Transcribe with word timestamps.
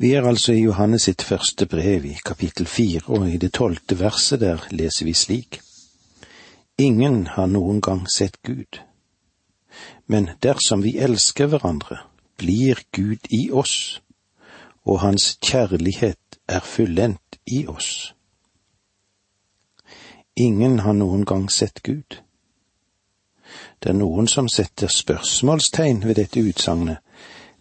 Vi 0.00 0.12
er 0.12 0.24
altså 0.24 0.52
i 0.52 0.62
Johannes 0.62 1.04
sitt 1.04 1.20
første 1.22 1.66
brev, 1.68 2.04
i 2.08 2.16
kapittel 2.24 2.64
fire, 2.66 3.02
og 3.12 3.26
i 3.28 3.36
det 3.36 3.50
tolvte 3.52 3.98
verset 4.00 4.40
der 4.40 4.62
leser 4.72 5.04
vi 5.04 5.12
slik. 5.12 5.58
Ingen 6.80 7.26
har 7.34 7.50
noen 7.52 7.82
gang 7.84 8.06
sett 8.08 8.38
Gud, 8.42 8.78
men 10.08 10.30
dersom 10.40 10.80
vi 10.80 10.94
elsker 10.96 11.50
hverandre, 11.52 11.98
blir 12.40 12.80
Gud 12.96 13.28
i 13.28 13.50
oss, 13.52 14.00
og 14.88 15.02
hans 15.04 15.34
kjærlighet 15.44 16.40
er 16.48 16.64
fullendt 16.64 17.36
i 17.44 17.66
oss. 17.68 18.14
Ingen 20.36 20.80
har 20.80 20.96
noen 20.96 21.28
gang 21.28 21.50
sett 21.52 21.84
Gud. 21.84 22.22
Det 23.84 23.92
er 23.92 24.00
noen 24.00 24.32
som 24.32 24.48
setter 24.48 24.88
spørsmålstegn 24.88 26.06
ved 26.08 26.22
dette 26.22 26.40
utsagnet, 26.40 27.04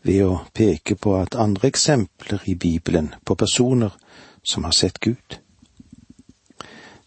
ved 0.04 0.24
å 0.26 0.40
peke 0.54 0.96
på 0.96 1.16
at 1.20 1.36
andre 1.36 1.68
eksempler 1.68 2.46
i 2.48 2.56
Bibelen 2.56 3.14
på 3.26 3.36
personer 3.36 3.96
som 4.44 4.64
har 4.64 4.72
sett 4.72 5.00
Gud. 5.00 5.40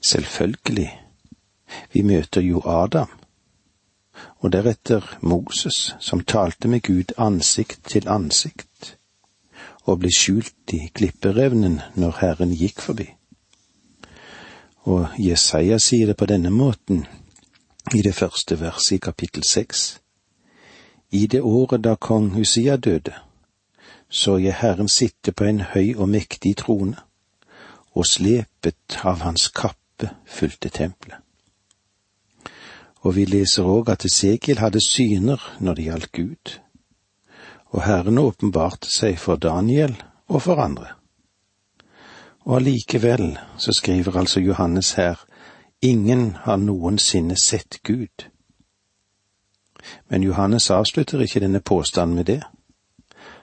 Selvfølgelig, 0.08 0.90
vi 1.92 2.02
møter 2.02 2.40
jo 2.40 2.62
Adam, 2.66 3.08
og 4.38 4.52
deretter 4.52 5.18
Moses, 5.20 5.94
som 6.00 6.24
talte 6.24 6.68
med 6.68 6.82
Gud 6.82 7.14
ansikt 7.16 7.84
til 7.88 8.08
ansikt, 8.08 8.96
og 9.86 10.02
ble 10.02 10.10
skjult 10.14 10.74
i 10.74 10.88
klipperevnen 10.94 11.80
når 11.94 12.18
Herren 12.20 12.52
gikk 12.54 12.82
forbi. 12.82 13.08
Og 14.82 15.14
Jesaja 15.18 15.78
sier 15.78 16.10
det 16.10 16.18
på 16.18 16.26
denne 16.26 16.50
måten 16.50 17.06
i 17.94 18.02
det 18.02 18.14
første 18.14 18.58
verset 18.60 18.96
i 18.98 19.02
kapittel 19.02 19.46
seks. 19.46 20.01
I 21.12 21.26
det 21.26 21.40
året 21.40 21.84
da 21.84 21.94
kong 21.94 22.30
Husia 22.32 22.76
døde, 22.76 23.12
så 24.08 24.36
jeg 24.36 24.54
Herren 24.54 24.88
sitte 24.88 25.32
på 25.32 25.44
en 25.44 25.60
høy 25.60 25.94
og 25.96 26.08
mektig 26.08 26.54
trone, 26.56 26.96
og 27.92 28.06
slepet 28.08 28.96
av 29.04 29.20
hans 29.20 29.50
kappe 29.52 30.08
fulgte 30.24 30.72
tempelet. 30.72 31.20
Og 33.04 33.16
vi 33.16 33.26
leser 33.28 33.68
òg 33.68 33.90
at 33.92 34.06
Esekiel 34.08 34.62
hadde 34.62 34.80
syner 34.80 35.42
når 35.60 35.74
det 35.74 35.84
gjaldt 35.90 36.12
Gud, 36.16 36.56
og 37.76 37.84
Herren 37.84 38.18
åpenbarte 38.18 38.88
seg 38.88 39.20
for 39.20 39.36
Daniel 39.36 39.96
og 40.28 40.42
for 40.42 40.64
andre. 40.64 40.94
Og 42.48 42.56
allikevel 42.56 43.36
så 43.58 43.72
skriver 43.76 44.16
altså 44.16 44.40
Johannes 44.40 44.92
her, 44.92 45.20
ingen 45.82 46.36
har 46.46 46.56
noensinne 46.56 47.36
sett 47.36 47.82
Gud. 47.84 48.31
Men 50.08 50.22
Johannes 50.22 50.70
avslutter 50.70 51.20
ikke 51.20 51.40
denne 51.40 51.60
påstanden 51.60 52.16
med 52.16 52.24
det. 52.24 52.42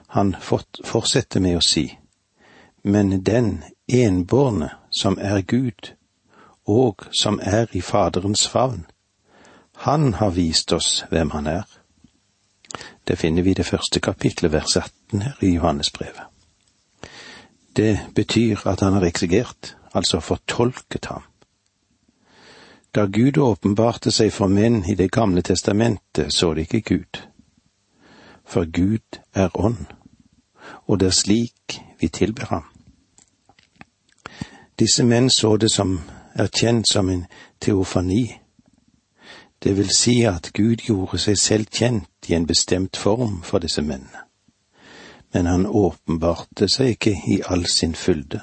Han 0.08 0.34
fortsetter 0.84 1.40
med 1.40 1.56
å 1.56 1.62
si, 1.62 1.84
men 2.82 3.20
den 3.22 3.62
enbårne 3.88 4.70
som 4.90 5.18
er 5.20 5.40
Gud, 5.40 5.92
og 6.66 7.06
som 7.12 7.38
er 7.42 7.66
i 7.72 7.80
Faderens 7.80 8.48
favn, 8.48 8.86
han 9.76 10.14
har 10.14 10.30
vist 10.30 10.72
oss 10.72 11.04
hvem 11.10 11.30
han 11.30 11.46
er. 11.46 11.62
Det 13.08 13.18
finner 13.18 13.42
vi 13.42 13.50
i 13.50 13.58
det 13.58 13.66
første 13.66 14.00
kapitlet, 14.00 14.52
vers 14.52 14.76
18 14.76 15.22
her 15.22 15.38
i 15.40 15.54
Johannesbrevet. 15.54 16.26
Det 17.76 17.98
betyr 18.14 18.66
at 18.66 18.80
han 18.80 18.92
har 18.92 19.06
eksigert, 19.06 19.76
altså 19.94 20.20
fortolket 20.20 21.06
ham. 21.06 21.22
Da 22.94 23.06
Gud 23.06 23.38
åpenbarte 23.38 24.10
seg 24.10 24.32
for 24.34 24.50
menn 24.50 24.82
i 24.84 24.94
Det 24.94 25.10
gamle 25.12 25.42
testamentet, 25.42 26.34
så 26.34 26.54
de 26.54 26.60
ikke 26.60 26.80
Gud. 26.80 27.20
For 28.44 28.66
Gud 28.66 29.20
er 29.34 29.50
ånd, 29.54 29.86
og 30.86 31.00
det 31.00 31.06
er 31.06 31.14
slik 31.14 31.80
vi 32.00 32.08
tilber 32.08 32.46
ham. 32.50 32.64
Disse 34.78 35.04
menn 35.04 35.30
så 35.30 35.56
det 35.56 35.70
som 35.70 36.00
er 36.34 36.48
kjent 36.48 36.88
som 36.88 37.08
en 37.08 37.26
teofani. 37.60 38.40
Det 39.62 39.76
vil 39.76 39.90
si 39.94 40.24
at 40.24 40.50
Gud 40.52 40.82
gjorde 40.86 41.18
seg 41.18 41.38
selv 41.38 41.66
kjent 41.70 42.28
i 42.28 42.34
en 42.34 42.46
bestemt 42.46 42.96
form 42.96 43.42
for 43.42 43.58
disse 43.58 43.82
mennene. 43.82 44.24
Men 45.32 45.46
han 45.46 45.66
åpenbarte 45.66 46.68
seg 46.68 46.96
ikke 46.96 47.14
i 47.28 47.42
all 47.46 47.66
sin 47.66 47.94
fylde. 47.94 48.40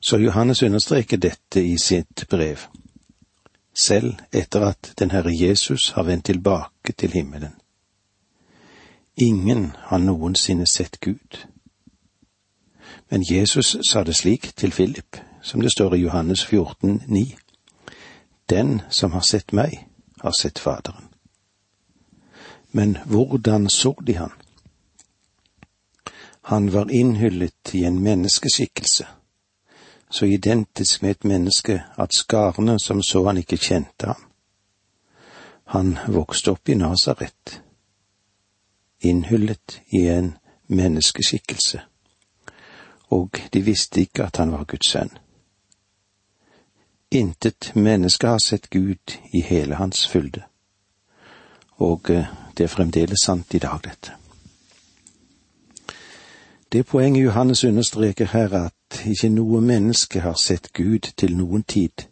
Så 0.00 0.18
Johannes 0.18 0.62
understreker 0.62 1.16
dette 1.16 1.60
i 1.60 1.78
sitt 1.78 2.28
brev, 2.28 2.58
selv 3.74 4.14
etter 4.32 4.68
at 4.70 4.92
den 4.98 5.10
Herre 5.10 5.32
Jesus 5.34 5.90
har 5.90 6.02
vendt 6.02 6.24
tilbake 6.24 6.92
til 6.92 7.10
himmelen. 7.10 7.54
Ingen 9.16 9.72
har 9.76 9.98
noensinne 9.98 10.66
sett 10.66 11.00
Gud. 11.00 11.46
Men 13.10 13.24
Jesus 13.30 13.76
sa 13.90 14.04
det 14.04 14.16
slik 14.16 14.52
til 14.56 14.70
Philip, 14.70 15.16
som 15.42 15.60
det 15.60 15.72
står 15.72 15.94
i 15.94 16.02
Johannes 16.02 16.44
14, 16.44 17.02
9. 17.06 17.36
Den 18.50 18.82
som 18.90 19.12
har 19.12 19.20
sett 19.20 19.52
meg, 19.52 19.86
har 20.20 20.32
sett 20.40 20.58
Faderen. 20.58 21.08
Men 22.72 22.98
hvordan 23.06 23.68
så 23.68 23.94
de 24.06 24.14
han? 24.14 24.32
Han 26.42 26.72
var 26.72 26.90
innhyllet 26.90 27.74
i 27.74 27.84
en 27.84 27.98
menneskeskikkelse 27.98 29.06
så 30.10 30.26
identisk 30.26 31.02
med 31.02 31.10
et 31.10 31.24
menneske 31.24 31.82
at 31.98 32.14
skarene 32.14 32.78
som 32.80 33.02
så 33.02 33.24
han 33.26 33.36
ikke 33.36 33.56
kjente 33.56 34.06
ham. 34.06 34.24
Han 35.64 35.98
vokste 36.08 36.50
opp 36.50 36.68
i 36.68 36.74
Nasaret, 36.74 37.62
innhyllet 39.00 39.80
i 39.92 40.06
en 40.08 40.36
menneskeskikkelse, 40.66 41.80
og 43.10 43.40
de 43.52 43.62
visste 43.62 44.00
ikke 44.00 44.24
at 44.24 44.36
han 44.36 44.52
var 44.52 44.64
Guds 44.64 44.90
sønn. 44.90 45.12
Intet 47.10 47.72
menneske 47.74 48.26
har 48.26 48.38
sett 48.38 48.70
Gud 48.70 49.16
i 49.32 49.40
hele 49.40 49.74
hans 49.74 50.06
fylde, 50.08 50.42
og 51.76 52.10
eh, 52.10 52.32
det 52.56 52.64
er 52.64 52.72
fremdeles 52.72 53.24
sant 53.24 53.54
i 53.54 53.58
dag, 53.58 53.80
dette. 53.84 54.16
Det 56.72 56.86
poenget 56.86 57.24
Johannes 57.24 57.64
understreker 57.64 58.26
her, 58.26 58.52
er 58.52 58.66
at 58.66 58.77
ikke 59.06 59.28
noe 59.28 59.60
menneske 59.60 60.20
har 60.20 60.34
sett 60.34 60.72
Gud 60.72 61.12
til 61.16 61.36
noen 61.36 61.62
tid. 61.62 62.06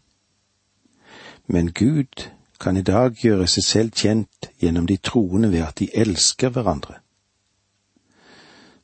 Men 1.47 1.73
Gud 1.73 2.29
kan 2.61 2.77
i 2.77 2.83
dag 2.83 3.15
gjøre 3.23 3.47
seg 3.47 3.65
selv 3.65 3.91
kjent 3.97 4.51
gjennom 4.61 4.87
de 4.87 4.97
troende 4.97 5.53
ved 5.53 5.63
at 5.67 5.79
de 5.79 5.89
elsker 5.95 6.49
hverandre. 6.49 6.95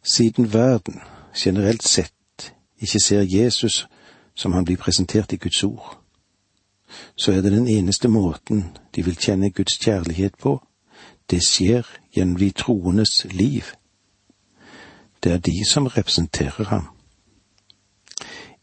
Siden 0.03 0.53
verden 0.53 1.01
generelt 1.37 1.83
sett 1.83 2.53
ikke 2.79 3.01
ser 3.01 3.23
Jesus 3.23 3.87
som 4.35 4.53
han 4.53 4.65
blir 4.65 4.77
presentert 4.77 5.33
i 5.33 5.37
Guds 5.37 5.65
ord, 5.65 5.99
så 7.17 7.33
er 7.33 7.41
det 7.41 7.53
den 7.53 7.69
eneste 7.69 8.09
måten 8.09 8.77
de 8.95 9.05
vil 9.05 9.17
kjenne 9.17 9.51
Guds 9.51 9.79
kjærlighet 9.79 10.35
på. 10.39 10.59
Det 11.31 11.41
skjer 11.47 11.87
gjennom 12.13 12.37
de 12.37 12.51
troendes 12.51 13.25
liv 13.31 13.65
det 15.25 15.33
er 15.33 15.39
de 15.39 15.71
som 15.71 15.87
representerer 15.87 16.65
ham. 16.65 16.89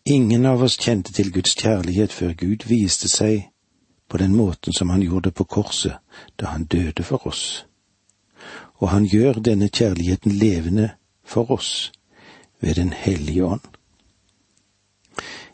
Ingen 0.06 0.46
av 0.46 0.64
oss 0.64 0.78
kjente 0.78 1.14
til 1.14 1.32
Guds 1.32 1.56
kjærlighet 1.56 2.14
før 2.14 2.34
Gud 2.34 2.66
viste 2.70 3.10
seg 3.12 3.50
på 4.10 4.18
den 4.18 4.36
måten 4.36 4.74
som 4.74 4.90
han 4.90 5.02
gjorde 5.02 5.32
på 5.32 5.44
korset 5.44 6.00
da 6.40 6.54
han 6.54 6.66
døde 6.66 7.04
for 7.04 7.28
oss. 7.28 7.66
Og 8.80 8.90
han 8.90 9.06
gjør 9.06 9.42
denne 9.44 9.70
kjærligheten 9.70 10.32
levende 10.32 10.90
for 11.24 11.52
oss 11.52 11.92
ved 12.62 12.76
Den 12.76 12.94
hellige 12.94 13.46
ånd. 13.46 13.62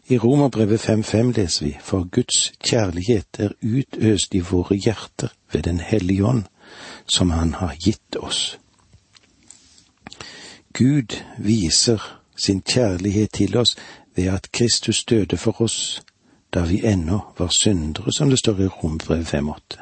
I 0.07 0.17
Romerbrevet 0.17 0.89
5.5 0.89 1.31
leser 1.37 1.65
vi, 1.65 1.77
for 1.81 2.03
Guds 2.11 2.53
kjærlighet 2.63 3.39
er 3.39 3.49
utøst 3.61 4.35
i 4.35 4.39
våre 4.39 4.75
hjerter 4.75 5.33
ved 5.53 5.63
Den 5.63 5.79
hellige 5.79 6.25
ånd, 6.25 6.43
som 7.07 7.29
Han 7.29 7.53
har 7.53 7.75
gitt 7.75 8.15
oss. 8.15 8.59
Gud 10.73 11.17
viser 11.37 12.21
sin 12.35 12.61
kjærlighet 12.61 13.31
til 13.31 13.57
oss 13.57 13.75
ved 14.15 14.27
at 14.27 14.51
Kristus 14.51 15.03
døde 15.03 15.37
for 15.37 15.61
oss 15.61 16.03
da 16.53 16.63
vi 16.65 16.85
ennå 16.85 17.19
var 17.37 17.47
syndere, 17.47 18.11
som 18.11 18.29
det 18.29 18.39
står 18.39 18.59
i 18.59 18.67
Rombrev 18.67 19.23
5.8. 19.23 19.81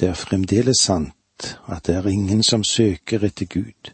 Det 0.00 0.08
er 0.08 0.14
fremdeles 0.14 0.80
sant 0.80 1.58
at 1.68 1.86
det 1.86 1.94
er 1.94 2.06
ingen 2.06 2.42
som 2.42 2.64
søker 2.64 3.24
etter 3.24 3.46
Gud, 3.46 3.92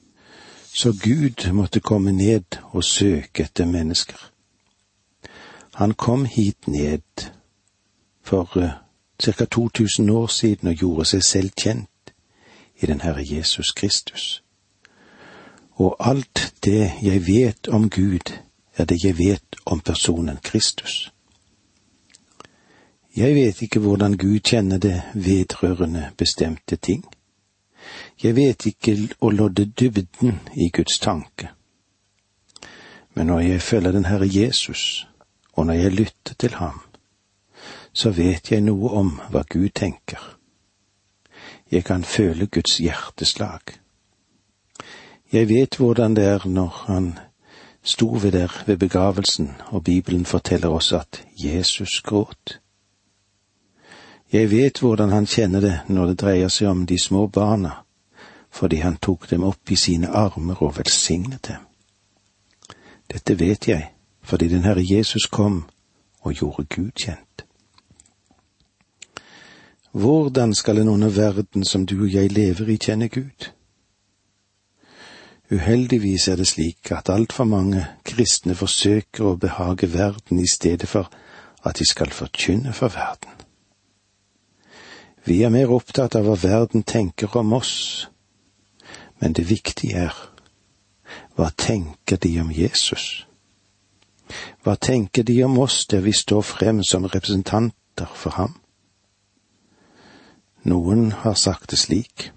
så 0.72 0.92
Gud 1.02 1.52
måtte 1.52 1.80
komme 1.80 2.12
ned 2.12 2.60
og 2.72 2.84
søke 2.84 3.42
etter 3.42 3.66
mennesker. 3.66 4.30
Han 5.74 5.94
kom 5.94 6.24
hit 6.24 6.68
ned 6.68 7.30
for 8.22 8.56
uh, 8.56 8.70
ca. 9.22 9.44
2000 9.44 10.10
år 10.10 10.26
siden 10.26 10.68
og 10.68 10.74
gjorde 10.74 11.04
seg 11.04 11.22
selv 11.24 11.50
kjent 11.50 12.12
i 12.80 12.86
den 12.86 13.00
Herre 13.00 13.24
Jesus 13.30 13.72
Kristus. 13.72 14.42
Og 15.70 15.96
alt 16.00 16.54
det 16.64 16.92
jeg 17.02 17.26
vet 17.26 17.68
om 17.68 17.90
Gud, 17.90 18.32
det 18.84 19.04
jeg 19.04 19.18
vet 19.18 19.56
om 19.66 19.80
personen 19.80 20.38
Kristus. 20.42 21.12
Jeg 23.16 23.34
vet 23.34 23.62
ikke 23.62 23.80
hvordan 23.80 24.16
Gud 24.16 24.40
kjenner 24.40 24.78
det 24.78 25.02
vedrørende 25.14 26.10
bestemte 26.16 26.76
ting, 26.76 27.04
Jeg 28.22 28.36
vet 28.36 28.66
ikke 28.66 28.92
å 29.24 29.30
lodde 29.32 29.64
dybden 29.64 30.40
i 30.54 30.68
Guds 30.68 30.98
tanke. 30.98 31.48
Men 33.14 33.26
når 33.26 33.40
jeg 33.40 33.62
følger 33.62 33.92
den 33.92 34.04
Herre 34.04 34.28
Jesus, 34.28 35.06
og 35.52 35.66
når 35.66 35.74
jeg 35.74 35.92
lytter 35.92 36.34
til 36.34 36.54
ham, 36.54 36.80
så 37.92 38.10
vet 38.10 38.52
jeg 38.52 38.60
noe 38.60 38.90
om 39.00 39.14
hva 39.32 39.42
Gud 39.48 39.72
tenker. 39.74 40.20
Jeg 41.70 41.84
kan 41.84 42.04
føle 42.04 42.46
Guds 42.46 42.76
hjerteslag. 42.78 43.60
Jeg 45.32 45.48
vet 45.48 45.76
hvordan 45.76 46.16
det 46.16 46.24
er 46.24 46.46
når 46.46 46.84
han 46.86 47.18
sto 47.82 48.06
vi 48.06 48.30
der 48.30 48.62
ved 48.66 48.76
begravelsen, 48.76 49.50
og 49.66 49.84
Bibelen 49.84 50.24
forteller 50.24 50.68
oss 50.68 50.92
at 50.92 51.24
Jesus 51.44 52.00
gråt. 52.00 52.60
Jeg 54.32 54.50
vet 54.50 54.78
hvordan 54.78 55.08
han 55.08 55.26
kjenner 55.26 55.60
det 55.60 55.80
når 55.88 56.06
det 56.06 56.20
dreier 56.20 56.48
seg 56.48 56.68
om 56.68 56.86
de 56.86 56.98
små 57.02 57.26
barna, 57.26 57.70
fordi 58.50 58.76
han 58.76 58.96
tok 58.96 59.30
dem 59.30 59.42
opp 59.42 59.70
i 59.70 59.76
sine 59.76 60.08
armer 60.08 60.62
og 60.62 60.76
velsignet 60.78 61.48
dem. 61.48 61.66
Dette 63.12 63.38
vet 63.38 63.68
jeg 63.68 63.90
fordi 64.22 64.48
den 64.48 64.64
Herre 64.64 64.84
Jesus 64.84 65.26
kom 65.26 65.64
og 66.20 66.34
gjorde 66.34 66.64
Gud 66.64 66.90
kjent. 66.90 67.44
Hvordan 69.92 70.54
skal 70.54 70.78
en 70.78 70.88
under 70.88 71.08
verden 71.08 71.64
som 71.64 71.86
du 71.86 72.02
og 72.02 72.12
jeg 72.12 72.32
lever 72.32 72.68
i, 72.68 72.76
kjenne 72.76 73.08
Gud? 73.08 73.50
Uheldigvis 75.50 76.28
er 76.28 76.36
det 76.36 76.46
slik 76.46 76.92
at 76.94 77.08
altfor 77.10 77.44
mange 77.44 77.82
kristne 78.06 78.54
forsøker 78.54 79.26
å 79.26 79.38
behage 79.40 79.88
verden 79.92 80.38
i 80.38 80.46
stedet 80.46 80.88
for 80.88 81.10
at 81.66 81.78
de 81.78 81.86
skal 81.88 82.12
forkynne 82.14 82.72
for 82.72 82.94
verden. 82.94 83.32
Vi 85.26 85.42
er 85.42 85.50
mer 85.50 85.72
opptatt 85.74 86.14
av 86.14 86.28
hva 86.28 86.36
verden 86.38 86.86
tenker 86.86 87.34
om 87.36 87.52
oss, 87.52 88.06
men 89.18 89.34
det 89.34 89.48
viktige 89.50 90.06
er 90.06 90.20
hva 91.34 91.50
tenker 91.56 92.16
de 92.22 92.30
om 92.40 92.50
Jesus? 92.54 93.26
Hva 94.62 94.76
tenker 94.76 95.26
de 95.26 95.42
om 95.44 95.58
oss 95.58 95.82
der 95.90 96.04
vi 96.04 96.12
står 96.12 96.42
frem 96.46 96.82
som 96.86 97.04
representanter 97.10 98.10
for 98.14 98.38
ham? 98.38 98.54
Noen 100.62 101.10
har 101.24 101.34
sagt 101.34 101.70
det 101.70 101.78
slik. 101.80 102.30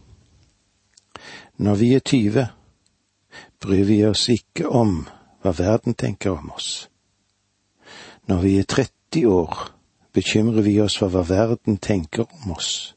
Når 1.57 1.75
vi 1.75 1.93
er 1.93 1.99
tyve, 1.99 2.47
bryr 3.61 3.83
vi 3.83 3.99
oss 4.05 4.27
ikke 4.29 4.69
om 4.69 5.03
hva 5.43 5.53
verden 5.57 5.93
tenker 5.93 6.37
om 6.37 6.51
oss. 6.55 6.89
Når 8.27 8.41
vi 8.41 8.57
er 8.59 8.63
30 8.63 9.25
år, 9.27 9.71
bekymrer 10.13 10.61
vi 10.61 10.77
oss 10.81 10.97
for 10.97 11.11
hva 11.11 11.23
verden 11.27 11.77
tenker 11.77 12.27
om 12.29 12.51
oss. 12.55 12.95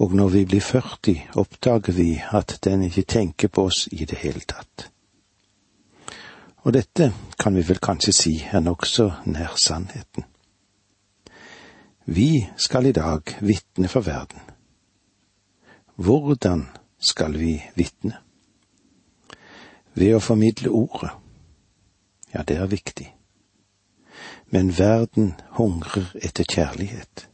Og 0.00 0.14
når 0.16 0.28
vi 0.28 0.44
blir 0.48 0.64
40, 0.64 1.16
oppdager 1.36 1.92
vi 1.92 2.22
at 2.32 2.58
den 2.64 2.82
ikke 2.82 3.02
tenker 3.02 3.48
på 3.48 3.66
oss 3.68 3.88
i 3.92 4.04
det 4.04 4.18
hele 4.22 4.40
tatt. 4.40 4.88
Og 6.64 6.72
dette 6.72 7.12
kan 7.40 7.56
vi 7.56 7.64
vel 7.68 7.80
kanskje 7.80 8.12
si 8.16 8.34
er 8.52 8.64
nokså 8.64 9.10
nær 9.32 9.56
sannheten. 9.56 10.24
Vi 12.04 12.46
skal 12.56 12.86
i 12.86 12.92
dag 12.92 13.36
vitne 13.40 13.88
for 13.88 14.00
verden. 14.00 14.40
Hvordan 15.96 16.68
skal 16.98 17.38
vi 17.38 17.60
vitne? 17.76 18.16
Ved 19.94 20.14
å 20.14 20.22
formidle 20.22 20.70
ordet. 20.70 21.10
Ja, 22.34 22.42
det 22.42 22.56
er 22.56 22.66
viktig. 22.66 23.08
Men 24.50 24.78
verden 24.78 25.34
hungrer 25.58 26.12
etter 26.22 26.44
kjærlighet. 26.44 27.28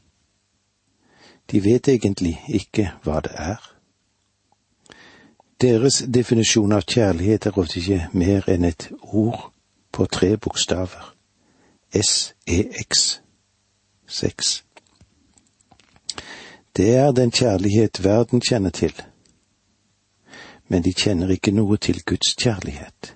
De 1.51 1.65
vet 1.65 1.89
egentlig 1.89 2.41
ikke 2.49 2.91
hva 3.05 3.21
det 3.21 3.33
er. 3.35 3.61
Deres 5.61 6.03
definisjon 6.15 6.73
av 6.73 6.85
kjærlighet 6.85 7.47
er 7.47 7.59
ofte 7.59 7.81
ikke 7.81 8.09
mer 8.13 8.49
enn 8.51 8.65
et 8.69 8.91
ord 9.01 9.51
på 9.93 10.07
tre 10.13 10.37
bokstaver. 10.37 11.15
S-E-X. 11.95 13.21
Sex. 14.07 14.65
Det 16.77 16.95
er 16.95 17.13
den 17.13 17.33
kjærlighet 17.33 18.05
verden 18.05 18.41
kjenner 18.41 18.71
til, 18.71 18.93
men 20.69 20.83
de 20.83 20.93
kjenner 20.93 21.31
ikke 21.31 21.55
noe 21.55 21.77
til 21.77 22.03
Guds 22.05 22.35
kjærlighet. 22.35 23.15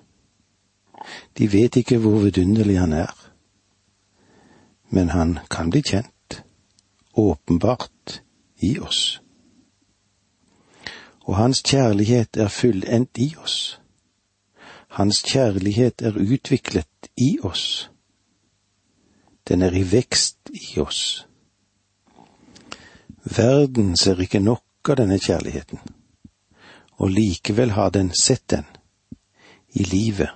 De 1.37 1.51
vet 1.51 1.75
ikke 1.75 1.97
hvor 1.97 2.21
vidunderlig 2.23 2.79
han 2.79 2.93
er, 2.93 3.13
men 4.89 5.09
han 5.09 5.39
kan 5.49 5.69
bli 5.69 5.81
kjent, 5.81 6.43
åpenbart, 7.13 8.21
i 8.61 8.79
oss. 8.79 9.21
Og 11.25 11.35
hans 11.35 11.61
kjærlighet 11.65 12.37
er 12.37 12.47
fullendt 12.47 13.17
i 13.17 13.33
oss. 13.41 13.79
Hans 14.87 15.23
kjærlighet 15.23 16.01
er 16.01 16.17
utviklet 16.17 17.09
i 17.17 17.39
oss. 17.43 17.89
Den 19.47 19.61
er 19.61 19.73
i 19.73 19.83
vekst 19.91 20.51
i 20.53 20.79
oss. 20.79 21.27
Verden 23.23 23.95
ser 23.97 24.21
ikke 24.21 24.39
nok 24.39 24.89
av 24.89 24.97
denne 24.97 25.17
kjærligheten, 25.21 25.79
og 27.01 27.09
likevel 27.09 27.71
har 27.73 27.89
den 27.89 28.11
sett 28.13 28.49
den 28.53 28.65
i 29.73 29.83
livet 29.83 30.29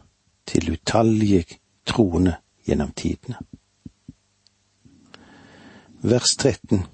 til 0.49 0.71
utallige 0.73 1.45
troende 1.85 2.35
gjennom 2.65 2.91
tidene. 2.91 3.37
Vers 6.01 6.35
13 6.35 6.85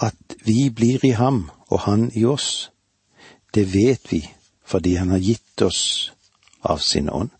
At 0.00 0.36
vi 0.44 0.70
blir 0.70 1.04
i 1.04 1.14
ham 1.16 1.50
og 1.68 1.80
han 1.80 2.10
i 2.14 2.24
oss, 2.24 2.70
det 3.54 3.72
vet 3.74 4.12
vi 4.12 4.20
fordi 4.64 4.94
han 4.94 5.10
har 5.10 5.24
gitt 5.24 5.62
oss 5.62 6.12
av 6.60 6.78
sin 6.78 7.08
ånd. 7.10 7.30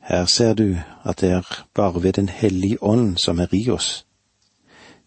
Her 0.00 0.26
ser 0.26 0.54
du 0.54 0.78
at 1.04 1.20
det 1.20 1.30
er 1.30 1.64
bare 1.74 2.02
ved 2.02 2.12
Den 2.12 2.28
hellige 2.28 2.82
ånd 2.82 3.18
som 3.18 3.38
er 3.38 3.54
i 3.54 3.68
oss, 3.70 4.06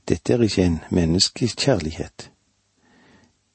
dette 0.08 0.34
er 0.34 0.42
ikke 0.42 0.64
en 0.66 0.80
menneskelig 0.92 1.50
kjærlighet. 1.58 2.32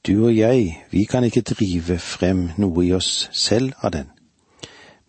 Du 0.06 0.24
og 0.24 0.36
jeg, 0.36 0.84
vi 0.90 1.04
kan 1.04 1.24
ikke 1.24 1.40
drive 1.40 1.98
frem 1.98 2.50
noe 2.60 2.82
i 2.84 2.90
oss 2.92 3.30
selv 3.32 3.72
av 3.80 3.94
den, 3.94 4.10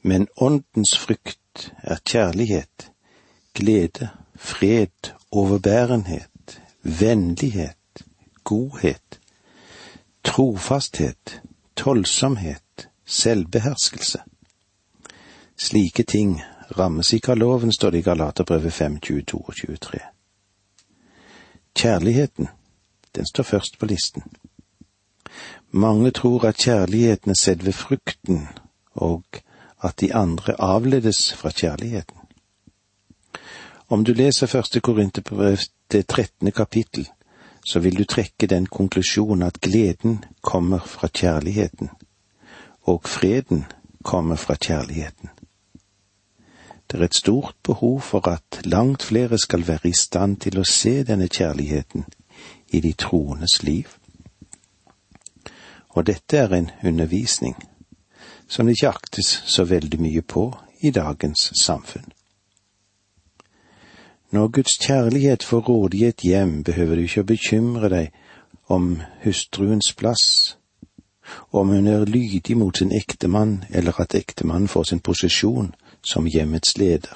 men 0.01 0.27
åndens 0.39 0.93
frykt 0.95 1.65
er 1.83 1.99
kjærlighet, 2.07 2.91
glede, 3.53 4.07
fred, 4.35 5.11
overbærenhet, 5.31 6.61
vennlighet, 6.83 8.05
godhet, 8.43 9.19
trofasthet, 10.23 11.41
tålsomhet, 11.75 12.87
selvbeherskelse. 13.05 14.23
Slike 15.57 16.03
ting 16.03 16.41
rammes 16.79 17.11
ikke 17.13 17.35
av 17.35 17.43
loven, 17.43 17.71
står 17.71 17.91
det 17.91 17.99
i 17.99 18.07
Galaterbrevet 18.07 18.73
5, 18.73 18.99
22 18.99 19.43
og 19.43 19.55
23. 19.55 19.99
Kjærligheten, 21.75 22.47
den 23.15 23.25
står 23.27 23.43
først 23.43 23.79
på 23.79 23.85
listen. 23.91 24.23
Mange 25.75 26.11
tror 26.11 26.45
at 26.45 26.55
kjærligheten 26.55 27.31
er 27.31 27.35
selve 27.35 27.71
frukten, 27.73 28.47
og 28.93 29.23
at 29.83 29.99
de 29.99 30.13
andre 30.13 30.61
avledes 30.61 31.33
fra 31.33 31.49
kjærligheten. 31.49 32.17
Om 33.89 34.05
du 34.05 34.13
leser 34.13 34.47
første 34.47 34.79
Korinterbrev 34.79 35.57
det 35.91 36.07
trettende 36.07 36.51
kapittel, 36.51 37.09
så 37.65 37.79
vil 37.79 37.97
du 37.97 38.03
trekke 38.03 38.47
den 38.47 38.65
konklusjonen 38.65 39.43
at 39.43 39.61
gleden 39.61 40.23
kommer 40.41 40.79
fra 40.79 41.07
kjærligheten, 41.07 41.89
og 42.81 43.01
freden 43.03 43.65
kommer 44.03 44.35
fra 44.35 44.55
kjærligheten. 44.55 45.29
Det 46.91 46.99
er 46.99 47.03
et 47.03 47.15
stort 47.15 47.55
behov 47.63 48.01
for 48.01 48.27
at 48.27 48.61
langt 48.63 49.03
flere 49.03 49.37
skal 49.37 49.67
være 49.67 49.89
i 49.89 49.93
stand 49.93 50.37
til 50.37 50.59
å 50.59 50.63
se 50.63 51.03
denne 51.03 51.27
kjærligheten 51.27 52.05
i 52.67 52.79
de 52.79 52.93
troendes 52.93 53.63
liv. 53.63 53.87
Og 55.95 56.05
dette 56.07 56.37
er 56.37 56.53
en 56.53 56.69
undervisning 56.83 57.55
som 58.47 58.67
det 58.67 58.75
ikke 58.75 58.91
aktes 58.93 59.29
så 59.49 59.65
veldig 59.65 59.99
mye 60.01 60.21
på 60.21 60.49
i 60.85 60.91
dagens 60.91 61.49
samfunn. 61.61 62.11
Når 64.31 64.47
Guds 64.47 64.77
kjærlighet 64.83 65.43
får 65.43 65.61
råde 65.69 65.97
i 65.97 66.03
et 66.05 66.21
hjem, 66.21 66.63
behøver 66.63 66.95
du 66.95 67.01
ikke 67.01 67.23
å 67.23 67.29
bekymre 67.29 67.89
deg 67.89 68.13
om 68.67 68.97
hustruens 69.23 69.93
plass, 69.97 70.57
om 71.51 71.71
hun 71.73 71.87
er 71.87 72.05
lydig 72.05 72.57
mot 72.57 72.77
sin 72.77 72.91
ektemann, 72.91 73.63
eller 73.69 74.01
at 74.01 74.15
ektemannen 74.15 74.67
får 74.67 74.83
sin 74.91 74.99
posisjon 74.99 75.71
som 76.03 76.27
hjemmets 76.27 76.77
leder. 76.77 77.15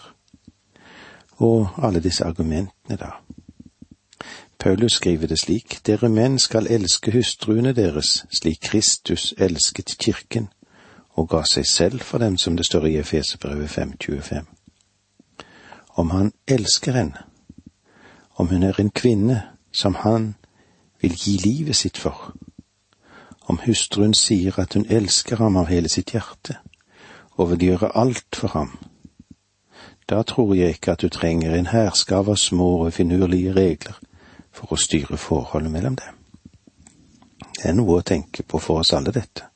Og 1.37 1.67
alle 1.77 1.99
disse 1.99 2.25
argumentene, 2.25 2.97
da. 2.97 3.11
Paulus 4.59 4.93
skriver 4.93 5.27
det 5.27 5.39
slik, 5.39 5.79
dere 5.87 6.09
menn 6.11 6.33
skal 6.39 6.65
elske 6.67 7.13
hustruene 7.15 7.71
deres 7.71 8.25
slik 8.27 8.59
Kristus 8.67 9.33
elsket 9.37 9.93
kirken 10.03 10.49
og 11.15 11.29
ga 11.31 11.45
seg 11.47 11.67
selv 11.67 12.03
for 12.03 12.19
dem, 12.19 12.35
som 12.37 12.57
det 12.57 12.65
står 12.65 12.87
i 12.89 12.97
Efeserbrevet 12.99 13.69
5.25. 13.71 14.49
Om 15.95 16.09
han 16.09 16.31
elsker 16.47 16.91
henne, 16.91 17.23
om 18.35 18.47
hun 18.47 18.63
er 18.63 18.79
en 18.79 18.91
kvinne 18.91 19.37
som 19.71 19.95
han 19.95 20.35
vil 21.01 21.15
gi 21.15 21.37
livet 21.37 21.75
sitt 21.75 21.97
for. 21.97 22.33
Om 23.47 23.61
hustruen 23.63 24.13
sier 24.13 24.59
at 24.59 24.75
hun 24.75 24.85
elsker 24.89 25.39
ham 25.39 25.55
av 25.55 25.71
hele 25.71 25.87
sitt 25.87 26.11
hjerte 26.11 26.59
og 27.39 27.53
vil 27.53 27.65
gjøre 27.69 27.95
alt 27.95 28.35
for 28.35 28.51
ham, 28.59 28.75
da 30.09 30.19
tror 30.27 30.51
jeg 30.55 30.75
ikke 30.75 30.91
at 30.91 31.01
du 31.01 31.09
trenger 31.09 31.55
en 31.55 31.71
hærskav 31.71 32.27
av 32.27 32.35
små 32.35 32.71
og 32.83 32.93
finurlige 32.93 33.55
regler 33.55 33.95
for 34.59 34.75
å 34.75 34.79
styre 34.79 35.17
forholdet 35.17 35.71
mellom 35.71 35.95
dem. 35.99 36.19
Det 37.59 37.71
er 37.71 37.75
noe 37.75 37.99
å 37.99 38.05
tenke 38.05 38.43
på 38.43 38.59
for 38.63 38.83
oss 38.83 38.93
alle, 38.95 39.11
dette. 39.15 39.47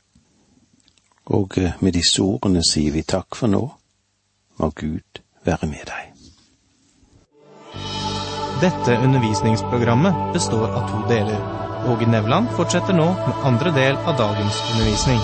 Og 1.32 1.58
eh, 1.60 1.76
med 1.80 1.96
disse 1.96 2.24
ordene 2.24 2.64
sier 2.68 2.92
vi 2.96 3.04
takk 3.08 3.38
for 3.40 3.52
nå. 3.52 3.64
Må 4.60 4.72
Gud 4.76 5.24
være 5.48 5.70
med 5.72 5.88
deg. 5.88 6.10
Dette 8.64 8.98
undervisningsprogrammet 9.04 10.20
består 10.36 10.68
av 10.70 10.92
to 10.92 11.02
deler. 11.10 11.40
Åge 11.92 12.08
Nevland 12.08 12.52
fortsetter 12.56 12.96
nå 12.96 13.10
med 13.18 13.42
andre 13.50 13.74
del 13.76 13.98
av 14.08 14.16
dagens 14.20 14.62
undervisning. 14.72 15.20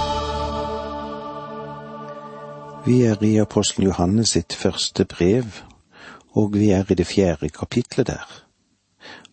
Vi 2.88 2.98
er 3.07 3.24
i 3.24 3.38
apostelen 3.39 3.88
Johannes 3.88 4.33
sitt 4.36 4.55
første 4.55 5.05
brev, 5.05 5.62
og 6.36 6.55
vi 6.55 6.71
er 6.75 6.88
i 6.89 7.00
det 7.00 7.07
fjerde 7.07 7.51
kapitlet 7.53 8.07
der. 8.07 8.39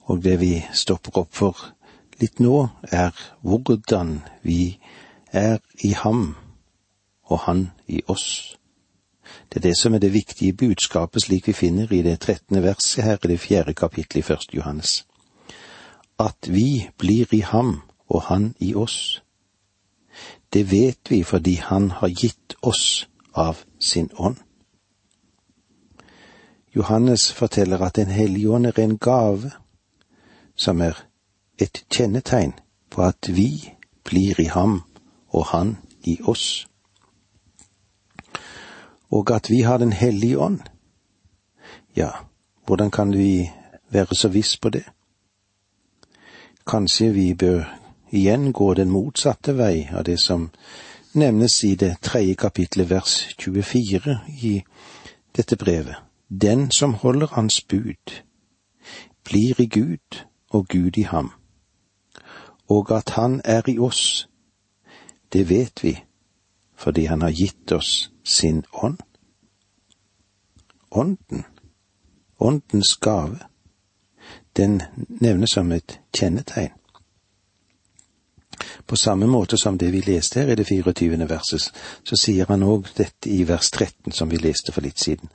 Og 0.07 0.23
det 0.25 0.41
vi 0.41 0.65
stopper 0.73 1.19
opp 1.23 1.35
for 1.35 1.73
litt 2.21 2.41
nå, 2.41 2.69
er 2.83 3.13
hvordan 3.43 4.21
vi 4.43 4.79
er 5.33 5.59
i 5.85 5.93
ham 5.93 6.37
og 7.27 7.43
han 7.45 7.71
i 7.87 8.01
oss. 8.07 8.57
Det 9.51 9.59
er 9.59 9.69
det 9.69 9.77
som 9.79 9.95
er 9.95 9.99
det 9.99 10.13
viktige 10.15 10.53
budskapet 10.53 11.23
slik 11.23 11.49
vi 11.49 11.53
finner 11.53 11.93
i 11.93 12.03
det 12.03 12.21
trettende 12.21 12.63
verset 12.63 13.05
her 13.05 13.19
i 13.25 13.29
det 13.35 13.41
fjerde 13.41 13.75
kapittelet 13.75 14.23
i 14.23 14.29
første 14.29 14.57
Johannes. 14.57 15.07
At 16.19 16.49
vi 16.49 16.89
blir 16.99 17.35
i 17.35 17.41
ham 17.41 17.83
og 18.09 18.23
han 18.31 18.55
i 18.61 18.75
oss. 18.75 19.23
Det 20.53 20.71
vet 20.71 21.11
vi 21.11 21.23
fordi 21.23 21.55
han 21.55 21.91
har 21.91 22.09
gitt 22.09 22.55
oss 22.63 23.09
av 23.35 23.65
sin 23.81 24.11
ånd. 24.17 24.37
Johannes 26.77 27.33
forteller 27.33 27.83
at 27.83 27.97
Den 27.97 28.07
hellige 28.09 28.51
ånd 28.51 28.67
er 28.67 28.79
en 28.79 28.99
gave, 28.99 29.51
som 30.57 30.81
er 30.81 31.07
et 31.59 31.85
kjennetegn 31.91 32.53
på 32.91 33.03
at 33.03 33.29
vi 33.29 33.73
blir 34.05 34.41
i 34.41 34.51
ham 34.53 34.83
og 35.29 35.47
han 35.47 35.77
i 36.05 36.21
oss 36.25 36.67
og 39.11 39.31
at 39.31 39.51
vi 39.51 39.61
har 39.61 39.79
Den 39.79 39.93
hellige 39.93 40.39
ånd. 40.39 40.61
Ja, 41.97 42.11
hvordan 42.67 42.91
kan 42.91 43.13
vi 43.13 43.51
være 43.91 44.15
så 44.15 44.29
viss 44.29 44.57
på 44.57 44.69
det? 44.69 44.85
Kanskje 46.67 47.13
vi 47.13 47.35
bør 47.35 47.79
igjen 48.11 48.53
gå 48.53 48.75
den 48.75 48.91
motsatte 48.91 49.57
vei 49.57 49.89
av 49.93 50.05
det 50.05 50.19
som 50.21 50.51
nevnes 51.13 51.65
i 51.65 51.75
det 51.75 51.97
tredje 52.03 52.35
kapitlet 52.35 52.91
vers 52.91 53.35
24 53.39 54.19
i 54.43 54.65
dette 55.37 55.57
brevet. 55.57 55.97
Den 56.29 56.71
som 56.71 56.95
holder 56.95 57.27
Hans 57.27 57.61
bud, 57.61 58.23
blir 59.25 59.61
i 59.61 59.67
Gud 59.67 60.25
og 60.51 60.69
Gud 60.69 60.99
i 60.99 61.03
ham. 61.03 61.31
Og 62.69 62.97
at 62.97 63.11
Han 63.11 63.41
er 63.45 63.63
i 63.69 63.79
oss, 63.79 64.29
det 65.33 65.49
vet 65.49 65.83
vi 65.83 66.03
fordi 66.75 67.05
Han 67.05 67.23
har 67.23 67.31
gitt 67.31 67.73
oss 67.73 68.13
sin 68.25 68.65
ånd. 68.73 68.99
Ånden, 70.91 71.45
åndens 72.39 72.97
gave, 72.97 73.39
den 74.57 74.83
nevnes 75.09 75.51
som 75.51 75.73
et 75.73 76.01
kjennetegn. 76.17 76.73
På 78.87 78.97
samme 78.97 79.27
måte 79.27 79.57
som 79.57 79.79
det 79.79 79.93
vi 79.93 80.01
leste 80.01 80.41
her 80.41 80.53
i 80.53 80.55
det 80.55 80.67
24. 80.67 81.29
verset, 81.29 81.73
så 82.05 82.17
sier 82.17 82.47
han 82.49 82.63
òg 82.63 82.89
dette 82.97 83.31
i 83.31 83.43
vers 83.49 83.71
13 83.71 84.13
som 84.13 84.31
vi 84.31 84.37
leste 84.37 84.73
for 84.73 84.81
litt 84.81 85.01
siden, 85.03 85.29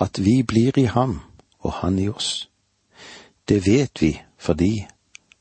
at 0.00 0.18
vi 0.24 0.42
blir 0.42 0.78
i 0.78 0.84
ham 0.84 1.20
og 1.58 1.72
han 1.72 1.98
i 1.98 2.08
oss. 2.08 2.50
Det 3.48 3.66
vet 3.66 4.02
vi 4.02 4.12
fordi 4.38 4.86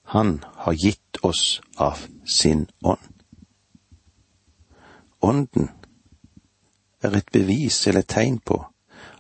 han 0.03 0.43
har 0.55 0.74
gitt 0.74 1.17
oss 1.24 1.62
av 1.77 2.07
sin 2.25 2.67
ånd. 2.83 3.12
Ånden 5.21 5.69
er 7.01 7.17
et 7.17 7.31
bevis 7.31 7.88
eller 7.88 8.01
tegn 8.01 8.39
på 8.39 8.59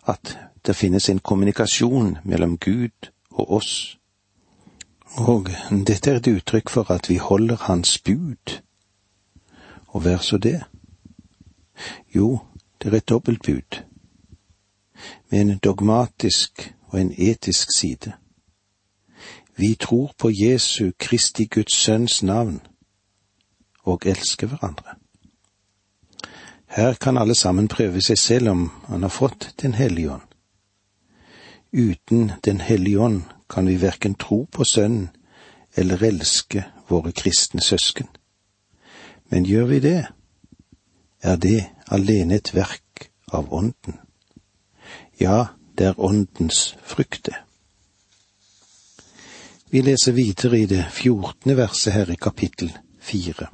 at 0.05 0.37
det 0.65 0.75
finnes 0.75 1.09
en 1.09 1.19
kommunikasjon 1.19 2.17
mellom 2.23 2.57
Gud 2.57 3.09
og 3.31 3.51
oss. 3.59 3.97
Og 5.17 5.49
dette 5.87 6.11
er 6.11 6.19
et 6.19 6.27
uttrykk 6.27 6.69
for 6.69 6.91
at 6.91 7.09
vi 7.09 7.17
holder 7.17 7.55
Hans 7.67 7.99
bud. 7.99 8.61
Og 9.87 10.05
vær 10.05 10.17
så 10.17 10.37
det? 10.37 10.61
Jo, 12.15 12.39
det 12.81 12.93
er 12.93 12.97
et 12.97 13.09
dobbeltbud, 13.09 13.81
med 15.31 15.41
en 15.41 15.57
dogmatisk 15.57 16.73
og 16.87 17.01
en 17.01 17.13
etisk 17.17 17.67
side. 17.77 18.11
Vi 19.57 19.75
tror 19.79 20.13
på 20.17 20.31
Jesu 20.33 20.91
Kristi 20.99 21.45
Guds 21.45 21.75
Sønns 21.75 22.23
navn 22.23 22.61
og 23.83 24.01
elsker 24.05 24.47
hverandre. 24.47 24.95
Her 26.67 26.93
kan 26.93 27.17
alle 27.17 27.35
sammen 27.35 27.67
prøve 27.67 28.01
seg 28.01 28.17
selv 28.17 28.49
om 28.49 28.71
han 28.87 29.01
har 29.01 29.13
fått 29.13 29.53
Den 29.61 29.73
hellige 29.73 30.11
ånd. 30.11 30.27
Uten 31.73 32.31
Den 32.45 32.61
hellige 32.61 32.99
ånd 32.99 33.21
kan 33.49 33.67
vi 33.67 33.81
verken 33.81 34.15
tro 34.15 34.47
på 34.51 34.63
Sønnen 34.63 35.09
eller 35.75 36.03
elske 36.03 36.65
våre 36.89 37.11
kristne 37.11 37.61
søsken. 37.61 38.07
Men 39.29 39.45
gjør 39.45 39.65
vi 39.65 39.79
det, 39.79 40.07
er 41.21 41.35
det 41.35 41.65
alene 41.91 42.35
et 42.35 42.53
verk 42.55 43.09
av 43.33 43.53
Ånden. 43.53 43.99
Ja, 45.19 45.47
det 45.77 45.85
er 45.85 45.99
Åndens 45.99 46.75
frykte. 46.83 47.35
Vi 49.69 49.81
leser 49.81 50.11
videre 50.11 50.59
i 50.59 50.65
det 50.65 50.85
fjortende 50.91 51.57
verset 51.57 51.93
her 51.93 52.11
i 52.11 52.15
kapittel 52.15 52.71
fire. 52.99 53.47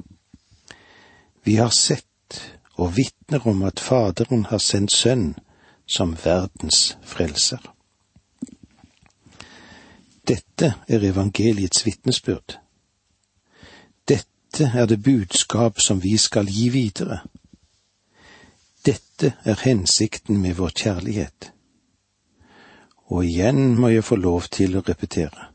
Vi 1.44 1.56
har 1.56 1.70
sett 1.70 2.42
og 2.74 2.96
vitner 2.96 3.46
om 3.48 3.62
at 3.62 3.80
Faderen 3.80 4.44
har 4.50 4.58
sendt 4.58 4.92
Sønn 4.92 5.34
som 5.86 6.16
verdens 6.24 6.96
frelser. 7.04 7.62
Dette 10.28 10.74
er 10.88 11.04
evangeliets 11.04 11.86
vitnesbyrd. 11.86 12.58
Dette 14.08 14.70
er 14.74 14.86
det 14.86 15.02
budskap 15.02 15.80
som 15.80 16.02
vi 16.02 16.16
skal 16.16 16.46
gi 16.46 16.68
videre. 16.68 17.22
Dette 18.86 19.34
er 19.44 19.58
hensikten 19.64 20.40
med 20.42 20.54
vår 20.54 20.70
kjærlighet. 20.84 21.51
Og 23.12 23.26
igjen 23.28 23.74
må 23.76 23.90
jeg 23.92 24.04
få 24.08 24.16
lov 24.16 24.48
til 24.48 24.78
å 24.78 24.84
repetere. 24.86 25.50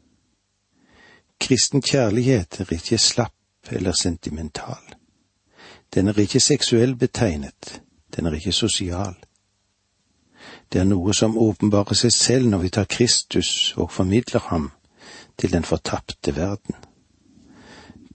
Kristen 1.41 1.81
kjærlighet 1.81 2.59
er 2.61 2.73
ikke 2.73 2.99
slapp 3.01 3.71
eller 3.73 3.97
sentimental. 3.97 4.83
Den 5.93 6.07
er 6.07 6.19
ikke 6.19 6.41
seksuell 6.43 6.95
betegnet, 6.95 7.81
den 8.15 8.25
er 8.25 8.37
ikke 8.37 8.53
sosial. 8.53 9.15
Det 10.69 10.81
er 10.81 10.87
noe 10.89 11.13
som 11.15 11.37
åpenbarer 11.37 11.97
seg 11.97 12.13
selv 12.13 12.49
når 12.51 12.65
vi 12.65 12.73
tar 12.77 12.89
Kristus 12.91 13.73
og 13.77 13.91
formidler 13.91 14.49
ham 14.51 14.71
til 15.37 15.53
den 15.53 15.63
fortapte 15.63 16.35
verden. 16.35 16.75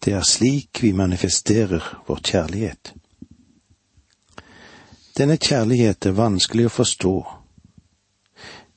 Det 0.04 0.12
er 0.12 0.26
slik 0.26 0.82
vi 0.82 0.92
manifesterer 0.92 2.02
vår 2.06 2.20
kjærlighet. 2.30 2.94
Denne 5.18 5.36
kjærlighet 5.36 6.06
er 6.06 6.18
vanskelig 6.18 6.66
å 6.66 6.76
forstå, 6.76 7.14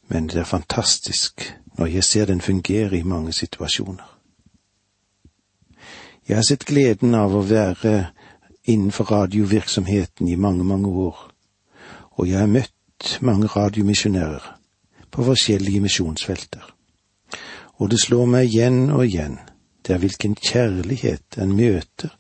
men 0.07 0.27
det 0.27 0.38
er 0.38 0.50
fantastisk 0.50 1.55
når 1.77 1.85
jeg 1.85 2.03
ser 2.03 2.25
den 2.25 2.41
fungere 2.41 2.97
i 2.97 3.03
mange 3.03 3.33
situasjoner. 3.33 4.12
Jeg 6.27 6.38
har 6.38 6.43
sett 6.43 6.65
gleden 6.65 7.15
av 7.15 7.35
å 7.35 7.43
være 7.45 8.12
innenfor 8.65 9.12
radiovirksomheten 9.12 10.27
i 10.27 10.35
mange, 10.35 10.63
mange 10.63 10.89
år, 10.89 11.17
og 12.17 12.29
jeg 12.29 12.39
har 12.39 12.50
møtt 12.50 13.17
mange 13.21 13.47
radiomisjonærer 13.47 14.47
på 15.12 15.24
forskjellige 15.24 15.81
misjonsfelter. 15.81 16.63
Og 17.77 17.91
det 17.91 18.00
slår 18.00 18.25
meg 18.25 18.50
igjen 18.50 18.89
og 18.89 19.05
igjen, 19.05 19.38
det 19.85 19.93
er 19.93 20.01
hvilken 20.01 20.33
kjærlighet 20.35 21.38
en 21.38 21.53
møter 21.53 22.15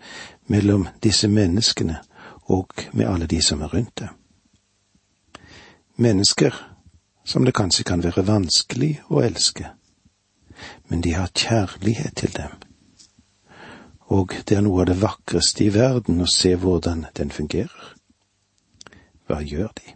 mellom 0.47 0.87
disse 1.03 1.27
menneskene 1.27 1.97
og 2.45 2.73
med 2.93 3.09
alle 3.09 3.25
de 3.25 3.41
som 3.41 3.61
er 3.65 3.73
rundt 3.73 3.99
dem. 3.99 4.13
Mennesker 5.97 6.74
som 7.25 7.45
det 7.45 7.55
kanskje 7.57 7.83
kan 7.83 8.03
være 8.05 8.27
vanskelig 8.27 8.99
å 9.09 9.23
elske, 9.25 9.73
men 10.87 11.01
de 11.01 11.17
har 11.17 11.33
kjærlighet 11.33 12.15
til 12.21 12.37
dem 12.37 12.55
og 14.07 14.33
det 14.45 14.57
er 14.57 14.61
noe 14.61 14.83
av 14.83 14.89
det 14.89 15.01
vakreste 15.01 15.65
i 15.65 15.73
verden 15.73 16.21
å 16.21 16.29
se 16.29 16.53
hvordan 16.61 17.07
den 17.17 17.31
fungerer. 17.33 17.93
Hva 19.25 19.41
gjør 19.41 19.71
de? 19.79 19.95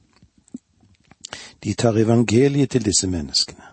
De 1.61 1.73
tar 1.77 1.97
evangeliet 1.99 2.71
til 2.73 2.85
disse 2.87 3.07
menneskene, 3.07 3.67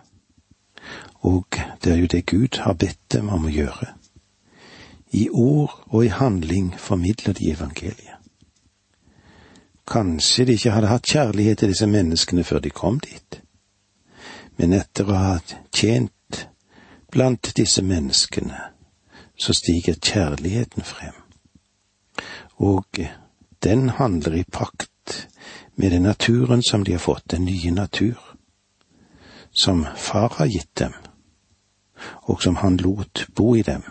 og 1.25 1.57
det 1.81 1.93
er 1.93 2.01
jo 2.03 2.09
det 2.11 2.25
Gud 2.29 2.59
har 2.61 2.77
bedt 2.77 3.01
dem 3.15 3.31
om 3.33 3.47
å 3.47 3.53
gjøre. 3.53 3.95
I 5.15 5.29
ord 5.31 5.73
og 5.87 6.03
i 6.05 6.11
handling 6.11 6.73
formidler 6.77 7.33
de 7.33 7.51
evangeliet. 7.51 8.13
Kanskje 9.87 10.45
de 10.45 10.57
ikke 10.59 10.73
hadde 10.75 10.91
hatt 10.91 11.07
kjærlighet 11.07 11.61
til 11.63 11.71
disse 11.71 11.87
menneskene 11.87 12.43
før 12.43 12.59
de 12.59 12.69
kom 12.75 12.99
dit, 12.99 13.39
men 14.57 14.73
etter 14.73 15.09
å 15.09 15.17
ha 15.17 15.37
tjent 15.73 16.47
blant 17.13 17.53
disse 17.55 17.83
menneskene, 17.85 18.59
så 19.37 19.53
stiger 19.53 19.99
kjærligheten 20.01 20.83
frem. 20.83 21.15
Og 22.57 22.99
den 23.63 23.89
handler 23.89 24.39
i 24.39 24.43
pakt 24.43 25.27
med 25.75 25.91
den 25.91 26.07
naturen 26.09 26.63
som 26.63 26.83
de 26.83 26.97
har 26.97 27.03
fått, 27.03 27.29
den 27.29 27.45
nye 27.45 27.71
natur, 27.71 28.17
som 29.61 29.85
far 29.95 30.33
har 30.37 30.49
gitt 30.49 30.75
dem, 30.75 30.93
og 32.29 32.41
som 32.43 32.55
han 32.61 32.77
lot 32.77 33.27
bo 33.35 33.55
i 33.55 33.61
dem, 33.61 33.83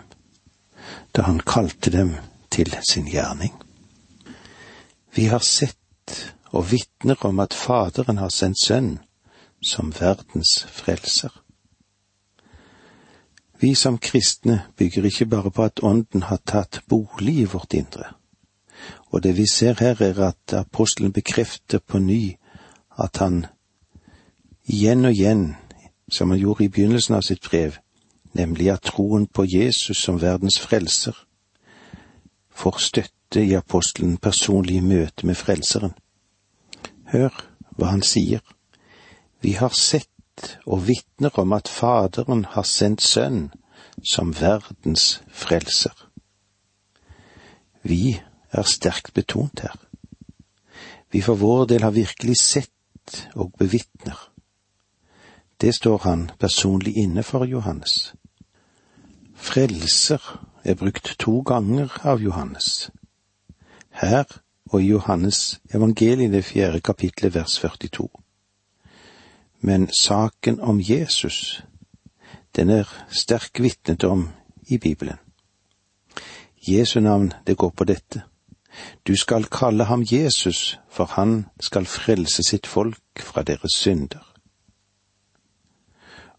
da 1.15 1.27
han 1.27 1.39
kalte 1.39 1.91
dem 1.91 2.15
til 2.51 2.75
sin 2.91 3.07
gjerning. 3.07 3.55
Vi 5.15 5.27
har 5.31 5.39
sett 5.39 6.27
og 6.51 6.71
vitner 6.71 7.25
om 7.25 7.39
at 7.39 7.55
Faderen 7.55 8.19
har 8.21 8.31
sendt 8.31 8.59
Sønn 8.61 8.97
som 9.61 9.93
verdens 9.99 10.63
frelser. 10.69 11.43
Vi 13.59 13.75
som 13.75 13.97
kristne 13.97 14.61
bygger 14.77 15.05
ikke 15.05 15.25
bare 15.25 15.51
på 15.51 15.63
at 15.63 15.79
Ånden 15.83 16.23
har 16.23 16.41
tatt 16.45 16.81
bolig 16.89 17.39
i 17.41 17.49
vårt 17.49 17.73
indre, 17.73 18.13
og 19.09 19.23
det 19.23 19.37
vi 19.37 19.47
ser 19.51 19.79
her 19.79 20.01
er 20.01 20.19
at 20.27 20.53
apostelen 20.53 21.11
bekrefter 21.11 21.79
på 21.79 21.99
ny 21.99 22.37
at 22.97 23.17
han 23.17 23.45
igjen 24.65 25.05
og 25.05 25.11
igjen, 25.11 25.55
som 26.11 26.29
han 26.29 26.39
gjorde 26.39 26.65
i 26.65 26.69
begynnelsen 26.69 27.15
av 27.15 27.21
sitt 27.21 27.41
brev, 27.41 27.79
nemlig 28.33 28.69
at 28.71 28.85
troen 28.91 29.25
på 29.27 29.45
Jesus 29.47 29.97
som 29.97 30.21
verdens 30.21 30.59
frelser 30.59 31.15
får 32.53 32.77
støtte 32.79 33.43
i 33.43 33.53
apostelen 33.53 34.17
personlig 34.17 34.83
møte 34.83 35.25
med 35.25 35.35
Frelseren. 35.35 35.93
Hør 37.11 37.33
hva 37.77 37.91
han 37.93 38.01
sier. 38.01 38.41
Vi 39.41 39.53
har 39.53 39.69
sett 39.69 40.59
og 40.65 40.87
vitner 40.87 41.39
om 41.39 41.53
at 41.53 41.67
Faderen 41.67 42.45
har 42.45 42.63
sendt 42.63 43.01
Sønn 43.01 43.49
som 44.03 44.33
verdens 44.39 45.21
frelser. 45.29 45.93
Vi 47.81 48.21
er 48.51 48.63
sterkt 48.63 49.13
betont 49.13 49.59
her. 49.59 49.75
Vi 51.11 51.21
for 51.21 51.39
vår 51.39 51.65
del 51.71 51.83
har 51.83 51.95
virkelig 51.95 52.37
sett 52.41 53.29
og 53.35 53.53
bevitner. 53.57 54.17
Det 55.61 55.73
står 55.75 55.97
han 56.03 56.31
personlig 56.39 56.97
inne 56.97 57.23
for, 57.23 57.45
Johannes. 57.45 58.13
Frelser 59.35 60.21
er 60.63 60.75
brukt 60.75 61.15
to 61.19 61.41
ganger 61.41 61.93
av 62.03 62.21
Johannes. 62.21 62.89
Her 63.89 64.25
og 64.69 64.81
i 64.81 64.91
Johannes 64.91 65.59
evangeliet 65.73 66.33
det 66.33 66.45
fjerde 66.45 66.81
kapitlet 66.81 67.33
vers 67.35 67.57
42. 67.59 68.09
Men 69.59 69.89
saken 69.91 70.59
om 70.59 70.81
Jesus, 70.81 71.63
den 72.55 72.69
er 72.69 73.05
sterk 73.09 73.59
vitnet 73.59 74.03
om 74.03 74.29
i 74.67 74.77
Bibelen. 74.77 75.17
Jesu 76.67 76.99
navn, 76.99 77.33
det 77.47 77.57
går 77.57 77.69
på 77.69 77.83
dette. 77.83 78.21
Du 79.07 79.15
skal 79.15 79.43
kalle 79.43 79.83
ham 79.83 80.03
Jesus, 80.11 80.79
for 80.89 81.05
han 81.05 81.45
skal 81.59 81.85
frelse 81.85 82.43
sitt 82.43 82.67
folk 82.67 83.19
fra 83.19 83.43
deres 83.43 83.71
synder. 83.77 84.33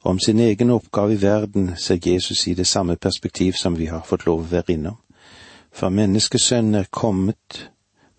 Om 0.02 0.18
sin 0.18 0.38
egen 0.38 0.70
oppgave 0.70 1.14
i 1.14 1.22
verden 1.22 1.76
ser 1.76 1.98
Jesus 2.06 2.46
i 2.46 2.54
det 2.54 2.66
samme 2.66 2.96
perspektiv 2.96 3.52
som 3.52 3.78
vi 3.78 3.86
har 3.86 4.02
fått 4.06 4.26
lov 4.26 4.40
å 4.40 4.50
være 4.50 4.72
innom, 4.72 4.98
for 5.72 5.88
menneskesønnen 5.88 6.74
er 6.74 6.90
kommet 6.90 7.70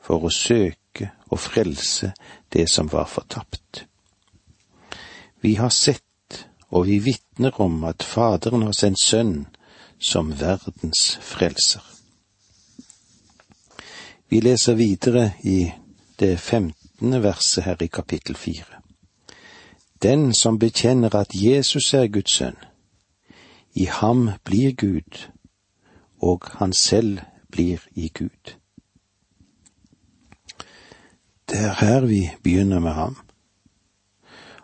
for 0.01 0.25
å 0.25 0.33
søke 0.33 1.11
og 1.29 1.39
frelse 1.39 2.11
det 2.53 2.67
som 2.69 2.91
var 2.91 3.07
fortapt. 3.07 3.88
Vi 5.41 5.56
har 5.56 5.69
sett 5.69 6.04
og 6.69 6.86
vi 6.86 6.99
vitner 6.99 7.62
om 7.62 7.84
at 7.84 8.04
Faderen 8.04 8.62
har 8.67 8.75
sendt 8.78 9.02
Sønn 9.02 9.47
som 9.99 10.32
verdens 10.39 11.17
frelser. 11.21 11.84
Vi 14.30 14.39
leser 14.39 14.78
videre 14.78 15.32
i 15.43 15.71
det 16.19 16.38
femtende 16.39 17.23
verset 17.23 17.63
her 17.63 17.82
i 17.82 17.88
kapittel 17.88 18.36
fire. 18.36 18.84
Den 20.04 20.34
som 20.34 20.60
bekjenner 20.60 21.15
at 21.15 21.34
Jesus 21.34 21.93
er 21.93 22.08
Guds 22.08 22.38
sønn, 22.38 22.56
i 23.73 23.86
ham 23.86 24.30
blir 24.43 24.71
Gud, 24.71 25.28
og 26.21 26.45
han 26.60 26.73
selv 26.73 27.19
blir 27.52 27.84
i 27.95 28.08
Gud. 28.08 28.56
Det 31.49 31.60
er 31.60 31.73
her 31.82 32.06
vi 32.06 32.30
begynner 32.43 32.80
med 32.80 32.91
ham. 32.91 33.17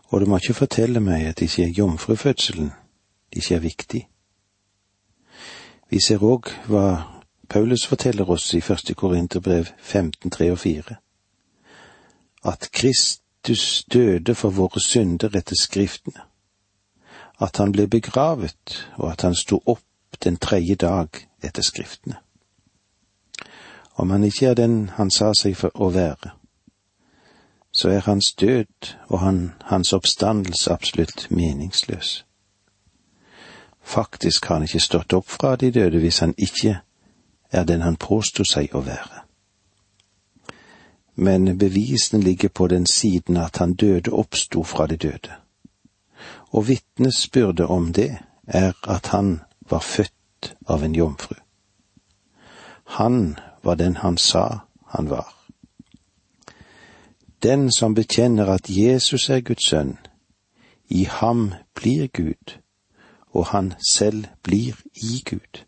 Og 0.08 0.22
du 0.22 0.26
må 0.26 0.38
ikke 0.38 0.54
fortelle 0.54 1.00
meg 1.00 1.26
at 1.28 1.42
ikke 1.42 1.70
jomfrufødselen 1.78 2.72
ikke 3.32 3.56
er 3.56 3.60
viktig. 3.60 4.08
Vi 5.90 6.00
ser 6.02 6.24
òg 6.24 6.50
hva 6.70 6.86
Paulus 7.50 7.86
forteller 7.86 8.30
oss 8.30 8.54
i 8.54 8.62
første 8.62 8.94
Korinterbrev 8.94 9.66
15, 9.78 10.32
3 10.32 10.52
og 10.52 10.60
4. 10.60 10.96
At 12.46 12.70
Kristus 12.72 13.86
døde 13.94 14.36
for 14.36 14.50
våre 14.50 14.82
synder 14.82 15.38
etter 15.38 15.56
Skriftene. 15.56 16.22
At 17.42 17.58
han 17.58 17.72
ble 17.72 17.88
begravet, 17.88 18.88
og 18.96 19.12
at 19.12 19.22
han 19.22 19.36
sto 19.36 19.62
opp 19.66 20.24
den 20.24 20.38
tredje 20.38 20.76
dag 20.76 21.08
etter 21.44 21.62
Skriftene. 21.62 22.16
Om 23.96 24.10
han 24.10 24.24
ikke 24.24 24.48
er 24.48 24.54
den 24.54 24.90
han 24.90 25.12
sa 25.12 25.34
seg 25.34 25.56
for 25.58 25.72
å 25.76 25.90
være, 25.90 26.35
så 27.76 27.90
er 27.90 28.00
hans 28.00 28.34
død 28.34 28.96
og 29.08 29.20
han, 29.20 29.52
hans 29.62 29.94
oppstandelse 29.94 30.72
absolutt 30.72 31.28
meningsløs. 31.30 32.26
Faktisk 33.84 34.46
har 34.46 34.56
han 34.56 34.64
ikke 34.64 34.80
stått 34.80 35.14
opp 35.14 35.28
fra 35.30 35.56
de 35.56 35.72
døde 35.72 36.00
hvis 36.00 36.22
han 36.24 36.34
ikke 36.38 36.78
er 37.52 37.68
den 37.68 37.84
han 37.84 38.00
påsto 38.00 38.48
seg 38.48 38.72
å 38.76 38.82
være. 38.86 39.26
Men 41.16 41.58
bevisene 41.58 42.24
ligger 42.24 42.50
på 42.50 42.68
den 42.68 42.88
siden 42.88 43.38
at 43.38 43.58
han 43.58 43.76
døde 43.76 44.12
oppsto 44.12 44.64
fra 44.64 44.88
de 44.88 44.96
døde. 44.98 45.36
Og 46.56 46.68
vitnesbyrdet 46.68 47.68
om 47.68 47.92
det 47.94 48.18
er 48.48 48.72
at 48.88 49.12
han 49.12 49.42
var 49.70 49.84
født 49.84 50.56
av 50.68 50.84
en 50.84 50.96
jomfru. 50.96 51.36
Han 52.86 53.40
var 53.64 53.76
den 53.76 53.96
han 53.96 54.18
sa 54.18 54.60
han 54.96 55.10
var. 55.10 55.35
Den 57.46 57.72
som 57.72 57.94
bekjenner 57.94 58.48
at 58.50 58.70
Jesus 58.70 59.30
er 59.30 59.40
Guds 59.46 59.68
sønn, 59.70 59.98
i 60.90 61.04
ham 61.04 61.52
blir 61.76 62.08
Gud, 62.08 62.58
og 63.30 63.46
han 63.46 63.74
selv 63.92 64.26
blir 64.42 64.74
i 64.96 65.22
Gud. 65.30 65.62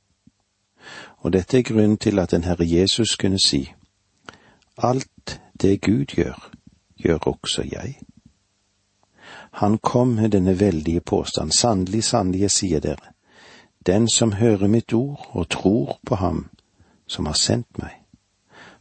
Og 1.18 1.34
dette 1.34 1.60
er 1.60 1.68
grunnen 1.70 1.98
til 1.98 2.20
at 2.20 2.32
den 2.32 2.44
Herre 2.44 2.66
Jesus 2.66 3.16
kunne 3.16 3.38
si, 3.46 3.74
Alt 4.78 5.42
det 5.62 5.82
Gud 5.82 6.06
gjør, 6.06 6.52
gjør 6.98 7.18
også 7.18 7.62
jeg. 7.72 8.00
Han 9.52 9.78
kom 9.78 10.08
med 10.08 10.30
denne 10.30 10.60
veldige 10.60 11.02
påstand, 11.02 11.52
sannelig, 11.52 12.04
sannelig, 12.04 12.42
jeg 12.42 12.52
sier 12.52 12.80
dere, 12.80 13.14
den 13.86 14.10
som 14.10 14.34
hører 14.34 14.68
mitt 14.68 14.94
ord 14.94 15.30
og 15.30 15.50
tror 15.50 16.00
på 16.06 16.16
ham 16.16 16.48
som 17.08 17.26
har 17.26 17.38
sendt 17.38 17.78
meg, 17.78 17.94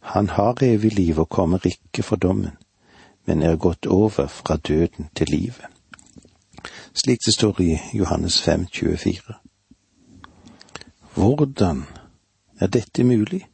han 0.01 0.29
har 0.29 0.63
evig 0.63 0.95
liv 0.95 1.19
og 1.19 1.29
kommer 1.29 1.67
ikke 1.67 2.03
for 2.03 2.17
dommen, 2.17 2.57
men 3.27 3.43
er 3.43 3.57
gått 3.57 3.87
over 3.87 4.27
fra 4.27 4.57
døden 4.57 5.11
til 5.15 5.27
livet. 5.31 5.67
Slik 6.95 7.21
det 7.27 7.35
står 7.35 7.61
i 7.61 7.79
Johannes 7.95 8.43
5, 8.43 8.67
24. 8.73 9.35
Hvordan 11.15 11.85
er 12.61 12.67
dette 12.67 13.05
mulig? 13.05 13.47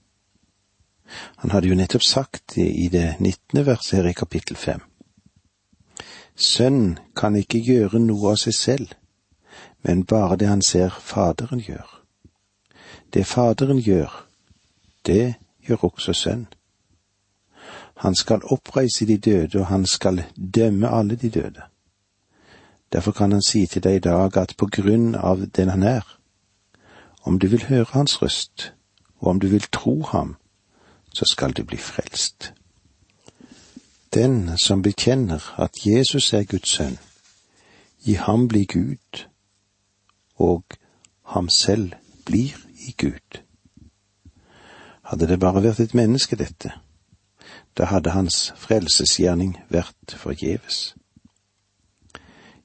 Han 1.37 1.51
hadde 1.51 1.69
jo 1.69 1.75
nettopp 1.75 2.03
sagt 2.03 2.55
det 2.55 2.69
i 2.71 2.89
det 2.89 3.17
nittende 3.21 3.67
verset 3.67 3.99
her 3.99 4.09
i 4.09 4.13
kapittel 4.13 4.57
fem. 4.57 4.81
Sønn 6.37 6.99
kan 7.17 7.37
ikke 7.37 7.61
gjøre 7.61 8.01
noe 8.01 8.33
av 8.33 8.41
seg 8.41 8.55
selv, 8.57 8.95
men 9.85 10.05
bare 10.05 10.39
det 10.41 10.49
han 10.49 10.63
ser 10.63 10.95
Faderen 11.01 11.61
gjør. 11.61 11.89
Det 13.13 13.27
Faderen 13.27 13.79
gjør, 13.79 14.27
det 15.07 15.35
gjør 15.69 15.85
også 15.93 16.13
Sønn. 16.13 16.47
Han 18.03 18.15
skal 18.15 18.41
oppreise 18.43 19.07
de 19.07 19.17
døde, 19.17 19.61
og 19.61 19.67
han 19.67 19.87
skal 19.87 20.25
dømme 20.55 20.88
alle 20.88 21.17
de 21.17 21.31
døde. 21.31 21.62
Derfor 22.93 23.12
kan 23.12 23.33
han 23.33 23.43
si 23.43 23.67
til 23.67 23.83
deg 23.83 23.95
i 23.97 24.03
dag 24.03 24.37
at 24.37 24.55
på 24.59 24.67
grunn 24.67 25.15
av 25.15 25.47
den 25.57 25.71
han 25.71 25.83
er, 25.83 26.03
om 27.23 27.38
du 27.38 27.47
vil 27.47 27.69
høre 27.69 27.87
hans 27.93 28.17
røst, 28.23 28.73
og 29.21 29.29
om 29.29 29.41
du 29.41 29.47
vil 29.47 29.62
tro 29.73 30.03
ham, 30.03 30.35
så 31.15 31.25
skal 31.31 31.53
du 31.53 31.62
bli 31.65 31.79
frelst. 31.79 32.53
Den 34.15 34.59
som 34.59 34.83
bekjenner 34.83 35.55
at 35.62 35.87
Jesus 35.87 36.33
er 36.33 36.43
Guds 36.43 36.75
sønn, 36.75 36.99
i 38.05 38.19
ham 38.19 38.49
blir 38.49 38.67
Gud, 38.67 39.27
og 40.35 40.65
ham 41.23 41.49
selv 41.49 41.93
blir 42.27 42.59
i 42.88 42.97
Gud. 42.99 43.43
Hadde 45.03 45.29
det 45.29 45.41
bare 45.41 45.62
vært 45.62 45.81
et 45.81 45.95
menneske, 45.95 46.37
dette, 46.37 46.73
da 47.79 47.85
hadde 47.85 48.11
hans 48.11 48.53
frelsesgjerning 48.57 49.57
vært 49.73 50.17
forgjeves. 50.17 50.95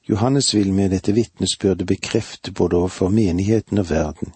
Johannes 0.08 0.54
vil 0.54 0.72
med 0.72 0.90
dette 0.90 1.12
vitnesbyrdet 1.12 1.86
bekrefte 1.86 2.52
både 2.52 2.76
overfor 2.76 3.08
menigheten 3.12 3.78
og 3.78 3.90
verden 3.90 4.32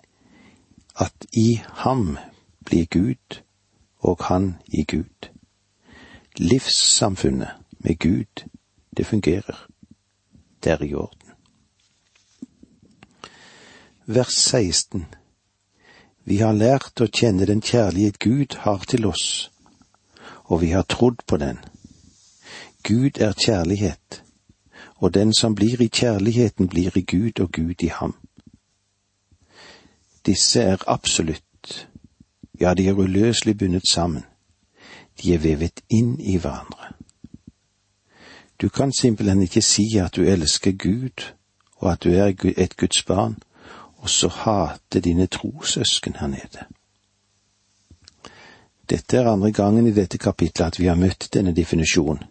at 1.01 1.27
i 1.33 1.63
ham 1.85 2.19
blir 2.65 2.87
Gud 2.87 3.41
og 3.99 4.25
han 4.29 4.55
i 4.69 4.85
Gud. 4.85 5.31
Livssamfunnet 6.37 7.51
med 7.79 7.99
Gud, 7.99 8.45
det 8.97 9.07
fungerer. 9.07 9.67
Det 10.65 10.73
er 10.73 10.83
i 10.83 10.95
orden. 10.95 11.31
Vers 14.07 14.35
16 14.35 15.07
Vi 16.25 16.37
har 16.39 16.53
lært 16.53 17.01
å 17.01 17.07
kjenne 17.07 17.47
den 17.47 17.61
kjærlighet 17.61 18.19
Gud 18.19 18.57
har 18.63 18.85
til 18.87 19.07
oss, 19.07 19.52
og 20.45 20.61
vi 20.61 20.71
har 20.71 20.83
trodd 20.83 21.17
på 21.27 21.37
den. 21.37 21.59
Gud 22.83 23.21
er 23.21 23.33
kjærlighet, 23.33 24.23
og 24.97 25.15
den 25.15 25.35
som 25.35 25.55
blir 25.55 25.81
i 25.81 25.89
kjærligheten, 25.89 26.69
blir 26.69 26.97
i 26.97 27.01
Gud 27.01 27.41
og 27.41 27.53
Gud 27.53 27.83
i 27.83 27.87
ham. 27.87 28.15
Disse 30.27 30.63
er 30.63 30.77
absolutt, 30.87 31.89
ja, 32.61 32.75
de 32.75 32.89
er 32.89 32.93
uløselig 32.93 33.59
bundet 33.59 33.89
sammen. 33.89 34.25
De 35.23 35.35
er 35.35 35.39
vevet 35.39 35.83
inn 35.91 36.21
i 36.21 36.37
hverandre. 36.37 36.93
Du 38.63 38.69
kan 38.69 38.93
simpelthen 38.93 39.43
ikke 39.43 39.63
si 39.63 39.99
at 39.99 40.17
du 40.17 40.23
elsker 40.23 40.73
Gud, 40.73 41.33
og 41.77 41.93
at 41.93 42.05
du 42.05 42.11
er 42.11 42.35
et 42.57 42.77
Guds 42.77 43.03
barn, 43.03 43.37
og 43.97 44.11
så 44.11 44.29
hate 44.29 45.01
dine 45.01 45.27
trossøsken 45.27 46.17
her 46.21 46.27
nede. 46.27 46.67
Dette 48.93 49.17
er 49.17 49.27
andre 49.31 49.51
gangen 49.57 49.87
i 49.89 49.95
dette 49.97 50.19
kapitlet 50.21 50.67
at 50.67 50.79
vi 50.79 50.91
har 50.91 50.99
møtt 51.01 51.31
denne 51.33 51.55
definisjonen. 51.57 52.27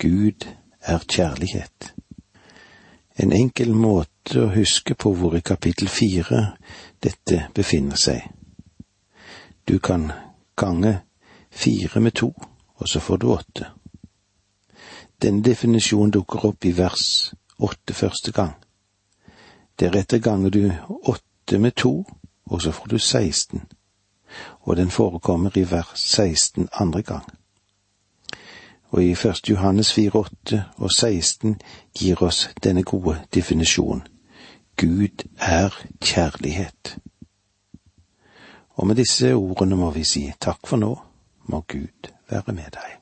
Gud 0.00 0.46
er 0.80 1.04
kjærlighet. 1.04 1.90
En 3.20 3.32
enkel 3.36 3.74
måte 3.76 4.40
å 4.40 4.54
huske 4.54 4.96
på 4.96 5.12
hvor 5.12 5.36
i 5.36 5.42
kapittel 5.44 5.92
fire 5.92 6.40
dette 7.04 7.42
befinner 7.52 8.00
seg. 8.00 8.24
Du 9.68 9.76
kan 9.78 10.08
gange 10.56 10.94
fire 11.52 12.00
med 12.00 12.16
to, 12.24 12.32
og 12.80 12.88
så 12.88 13.00
får 13.00 13.20
du 13.20 13.30
åtte. 13.36 13.70
Denne 15.20 15.44
definisjonen 15.44 16.16
dukker 16.16 16.48
opp 16.54 16.64
i 16.64 16.72
vers 16.72 17.34
åtte 17.60 17.92
første 17.92 18.32
gang. 18.32 18.56
Deretter 19.76 20.24
ganger 20.24 20.50
du 20.56 20.62
åtte 21.12 21.60
med 21.60 21.76
to, 21.76 21.98
og 22.48 22.62
så 22.62 22.72
får 22.72 22.96
du 22.96 22.98
16, 22.98 23.60
og 24.66 24.76
den 24.76 24.90
forekommer 24.90 25.50
i 25.56 25.70
vers 25.70 26.00
16 26.00 26.68
andre 26.72 27.02
gang. 27.02 27.24
Og 28.90 29.04
i 29.04 29.10
1. 29.10 29.50
Johannes 29.50 29.92
4, 29.92 30.10
8 30.14 30.64
og 30.76 30.90
16 30.90 31.60
gir 31.98 32.22
oss 32.22 32.50
denne 32.64 32.82
gode 32.82 33.16
definisjonen. 33.34 34.02
Gud 34.76 35.24
er 35.38 35.70
kjærlighet. 36.00 36.98
Og 38.76 38.86
med 38.86 38.94
disse 38.94 39.34
ordene 39.34 39.76
må 39.76 39.90
vi 39.90 40.04
si 40.04 40.26
takk 40.40 40.66
for 40.66 40.76
nå, 40.76 40.92
må 41.48 41.64
Gud 41.68 42.12
være 42.30 42.52
med 42.52 42.76
deg. 42.76 42.96